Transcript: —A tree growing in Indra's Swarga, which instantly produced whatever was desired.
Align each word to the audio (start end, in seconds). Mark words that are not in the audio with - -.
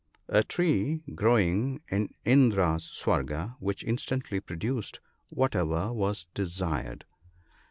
—A 0.39 0.43
tree 0.43 1.03
growing 1.13 1.79
in 1.91 2.09
Indra's 2.25 2.85
Swarga, 2.91 3.55
which 3.59 3.83
instantly 3.83 4.39
produced 4.39 4.99
whatever 5.29 5.93
was 5.93 6.25
desired. 6.33 7.05